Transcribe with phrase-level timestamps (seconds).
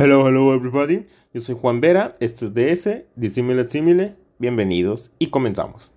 [0.00, 1.08] Hello, hello everybody.
[1.34, 4.14] Yo soy Juan Vera, esto es DS, Disímile Simile.
[4.38, 5.92] Bienvenidos y comenzamos.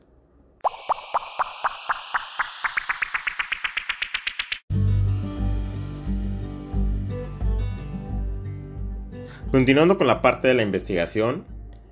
[9.52, 11.46] Continuando con la parte de la investigación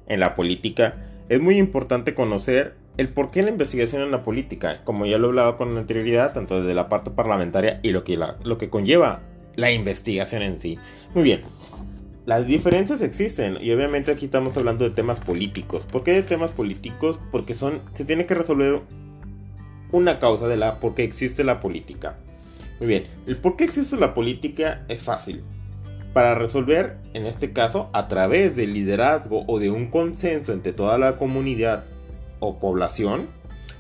[0.08, 0.96] en la política,
[1.30, 5.28] es muy importante conocer el por qué la investigación en la política, como ya lo
[5.28, 9.22] he hablado con anterioridad, tanto desde la parte parlamentaria y lo que, lo que conlleva
[9.56, 10.80] la investigación en sí.
[11.14, 11.44] Muy bien,
[12.30, 15.84] las diferencias existen y obviamente aquí estamos hablando de temas políticos.
[15.92, 17.20] ¿Por qué de temas políticos?
[17.32, 18.82] Porque son se tiene que resolver
[19.92, 22.18] una causa de la por qué existe la política.
[22.80, 25.42] Muy bien, el por qué existe la política es fácil.
[26.14, 31.00] Para resolver, en este caso, a través del liderazgo o de un consenso entre toda
[31.00, 31.86] la comunidad
[32.40, 33.26] o población,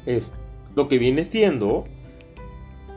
[0.07, 0.33] es
[0.75, 1.85] lo que viene siendo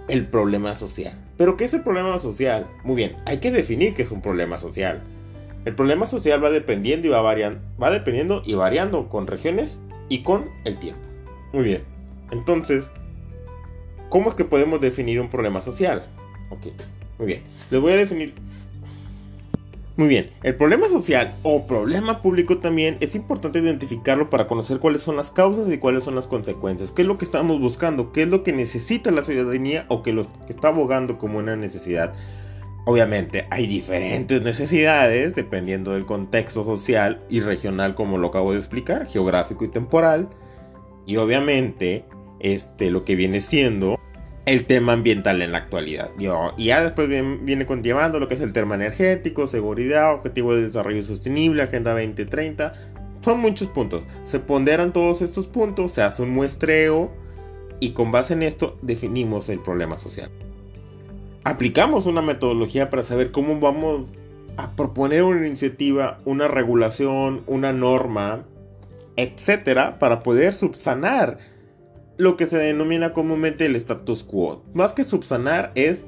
[0.09, 1.13] el problema social.
[1.37, 2.67] ¿Pero qué es el problema social?
[2.85, 5.03] Muy bien, hay que definir qué es un problema social.
[5.65, 10.23] El problema social va dependiendo y va variando, va dependiendo y variando con regiones y
[10.23, 11.01] con el tiempo.
[11.53, 11.83] Muy bien.
[12.31, 12.91] Entonces,
[14.09, 16.05] ¿cómo es que podemos definir un problema social?
[16.51, 16.67] Ok,
[17.19, 17.43] muy bien.
[17.71, 18.35] Les voy a definir.
[19.95, 25.03] Muy bien, el problema social o problema público también es importante identificarlo para conocer cuáles
[25.03, 28.23] son las causas y cuáles son las consecuencias, qué es lo que estamos buscando, qué
[28.23, 32.15] es lo que necesita la ciudadanía o que, los, que está abogando como una necesidad.
[32.85, 39.07] Obviamente hay diferentes necesidades dependiendo del contexto social y regional como lo acabo de explicar,
[39.07, 40.29] geográfico y temporal.
[41.07, 42.05] Y obviamente
[42.41, 44.01] este, lo que viene siendo
[44.47, 46.11] el tema ambiental en la actualidad.
[46.57, 50.65] y ya después viene, viene continuando lo que es el tema energético, seguridad, objetivo de
[50.65, 52.75] desarrollo sostenible, Agenda 2030.
[53.21, 54.03] Son muchos puntos.
[54.25, 57.13] Se ponderan todos estos puntos, se hace un muestreo
[57.79, 60.33] y con base en esto definimos el problema social
[61.45, 64.13] aplicamos una metodología para saber cómo vamos
[64.57, 68.45] a proponer una iniciativa, una regulación, una norma,
[69.17, 71.39] etcétera, para poder subsanar
[72.19, 74.63] lo que se denomina comúnmente el status quo.
[74.75, 76.05] Más que subsanar es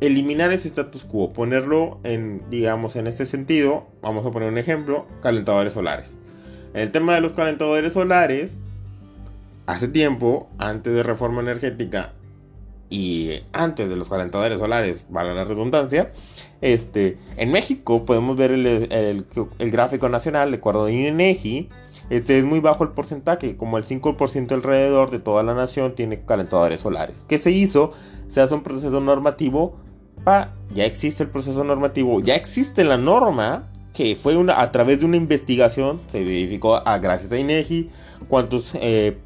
[0.00, 5.06] eliminar ese status quo, ponerlo en, digamos, en este sentido, vamos a poner un ejemplo,
[5.22, 6.16] calentadores solares.
[6.74, 8.58] En el tema de los calentadores solares,
[9.66, 12.12] hace tiempo, antes de reforma energética,
[12.92, 16.12] y antes de los calentadores solares, vale la redundancia,
[16.60, 19.24] este, en México podemos ver el,
[19.58, 21.70] gráfico nacional, de acuerdo a INEGI,
[22.10, 26.20] este es muy bajo el porcentaje, como el 5% alrededor de toda la nación tiene
[26.20, 27.24] calentadores solares.
[27.26, 27.92] ¿Qué se hizo?
[28.28, 29.78] Se hace un proceso normativo,
[30.74, 35.06] ya existe el proceso normativo, ya existe la norma, que fue una, a través de
[35.06, 37.88] una investigación, se verificó a, gracias a INEGI,
[38.28, 39.16] cuántas eh,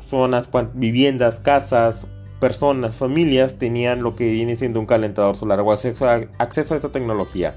[0.00, 2.06] zonas, cuántas viviendas, casas,
[2.42, 6.88] personas, familias tenían lo que viene siendo un calentador solar o acceso a, acceso esta
[6.88, 7.54] tecnología.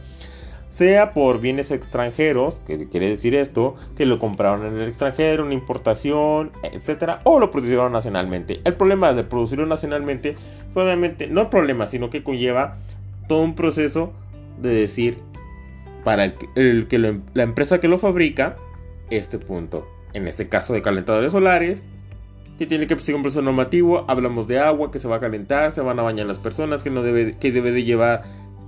[0.69, 5.55] Sea por bienes extranjeros, que quiere decir esto, que lo compraron en el extranjero, una
[5.55, 8.61] importación, etcétera, o lo produjeron nacionalmente.
[8.63, 10.35] El problema de producirlo nacionalmente,
[10.75, 12.77] obviamente, no el problema, sino que conlleva
[13.27, 14.13] todo un proceso
[14.61, 15.17] de decir
[16.03, 18.55] para el, que la empresa que lo fabrica,
[19.09, 19.87] este punto.
[20.13, 21.81] En este caso de calentadores solares,
[22.57, 25.71] que tiene que seguir un proceso normativo, hablamos de agua que se va a calentar,
[25.71, 28.23] se van a bañar las personas, que no debe, que debe de llevar,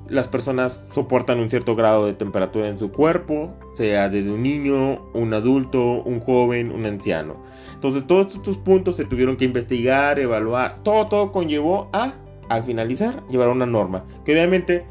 [0.10, 5.06] las personas soportan un cierto grado de temperatura en su cuerpo, sea desde un niño,
[5.14, 7.44] un adulto, un joven, un anciano.
[7.74, 12.14] Entonces todos estos puntos se tuvieron que investigar, evaluar, todo, todo conllevó a,
[12.50, 14.86] al finalizar, llevar una norma, que obviamente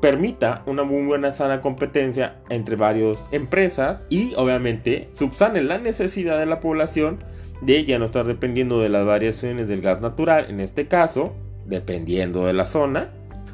[0.00, 6.46] permita una muy buena sana competencia entre varias empresas y obviamente subsane la necesidad de
[6.46, 7.22] la población
[7.60, 11.32] de ya no estar dependiendo de las variaciones del gas natural, en este caso,
[11.66, 13.10] dependiendo de la zona,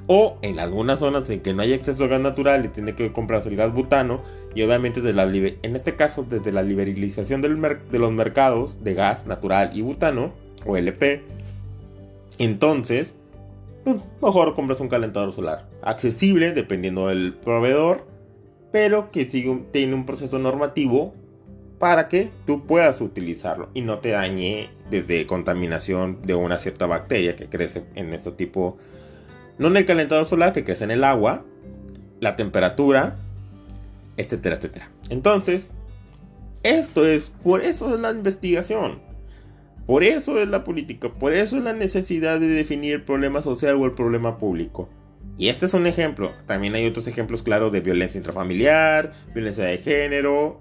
[0.07, 3.13] o en algunas zonas en que no hay acceso a gas natural y tiene que
[3.13, 4.23] comprarse el gas butano,
[4.55, 7.49] y obviamente desde la, en este caso desde la liberalización de
[7.99, 10.33] los mercados de gas natural y butano,
[10.65, 11.23] o LP,
[12.39, 13.15] entonces,
[13.85, 18.07] pues, mejor compras un calentador solar, accesible dependiendo del proveedor,
[18.73, 21.15] pero que tiene un proceso normativo
[21.79, 27.37] para que tú puedas utilizarlo y no te dañe desde contaminación de una cierta bacteria
[27.37, 28.79] que crece en este tipo,
[29.59, 31.45] no en el calentador solar, que crece en el agua,
[32.21, 33.17] la temperatura,
[34.17, 34.91] etcétera, etcétera.
[35.11, 35.69] Entonces,
[36.63, 39.01] esto es, por eso es la investigación,
[39.87, 43.77] por eso es la política, por eso es la necesidad de definir el problema social
[43.77, 44.89] o el problema público.
[45.39, 46.33] Y este es un ejemplo.
[46.47, 50.61] También hay otros ejemplos claros de violencia intrafamiliar, violencia de género,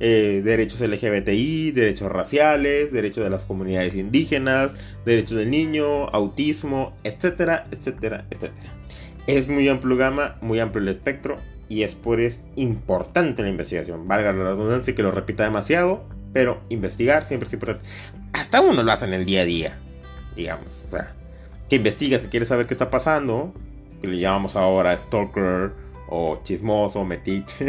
[0.00, 4.72] eh, derechos LGBTI, derechos raciales, derechos de las comunidades indígenas,
[5.04, 8.72] derechos del niño, autismo, etcétera, etcétera, etcétera.
[9.26, 11.36] es muy amplio gama, muy amplio el espectro
[11.68, 14.08] y es por eso importante la investigación.
[14.08, 16.02] Valga la redundancia que lo repita demasiado,
[16.32, 17.88] pero investigar siempre es importante.
[18.32, 19.78] Hasta uno lo hace en el día a día,
[20.34, 20.66] digamos.
[20.88, 21.14] O sea,
[21.68, 23.54] que investigas, que quieres saber qué está pasando,
[24.00, 25.72] que le llamamos ahora stalker
[26.10, 27.68] o chismoso, metiche.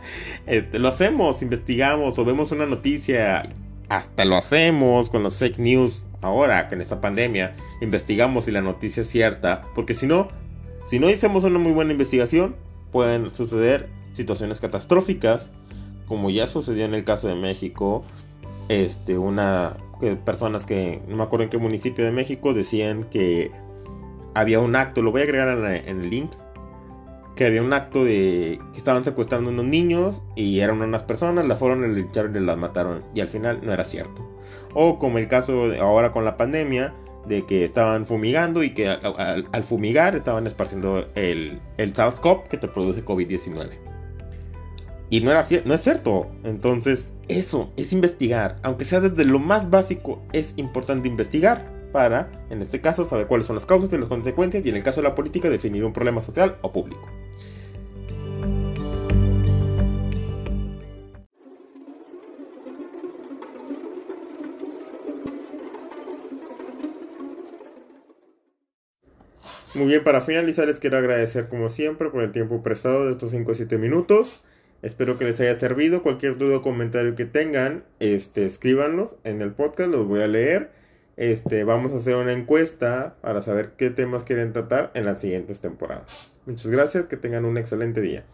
[0.46, 3.50] este, lo hacemos, investigamos o vemos una noticia,
[3.88, 9.02] hasta lo hacemos con los fake news ahora, con esta pandemia, investigamos si la noticia
[9.02, 10.28] es cierta, porque si no,
[10.84, 12.56] si no hacemos una muy buena investigación,
[12.90, 15.50] pueden suceder situaciones catastróficas,
[16.06, 18.02] como ya sucedió en el caso de México,
[18.68, 23.52] este, una que personas que no me acuerdo en qué municipio de México decían que
[24.34, 26.32] había un acto, lo voy a agregar en, el link,
[27.42, 31.58] que había un acto de que estaban secuestrando unos niños y eran unas personas, las
[31.58, 34.30] fueron, a lincharon y las mataron y al final no era cierto.
[34.74, 36.94] O como el caso ahora con la pandemia,
[37.26, 42.68] de que estaban fumigando y que al, fumigar estaban esparciendo el, el SARS-CoV que te
[42.68, 43.70] produce COVID-19.
[45.10, 46.30] Y no, era, no es cierto.
[46.44, 48.58] Entonces, eso es investigar.
[48.62, 53.48] Aunque sea desde lo más básico, es importante investigar para, en este caso, saber cuáles
[53.48, 55.92] son las causas y las consecuencias y en el caso de la política, definir un
[55.92, 57.11] problema social o público.
[69.74, 73.30] Muy bien, para finalizar les quiero agradecer como siempre por el tiempo prestado de estos
[73.30, 74.42] 5 o 7 minutos.
[74.82, 76.02] Espero que les haya servido.
[76.02, 80.70] Cualquier duda o comentario que tengan, este, escríbanlos en el podcast, los voy a leer.
[81.16, 85.60] Este, vamos a hacer una encuesta para saber qué temas quieren tratar en las siguientes
[85.60, 86.32] temporadas.
[86.44, 88.24] Muchas gracias, que tengan un excelente día.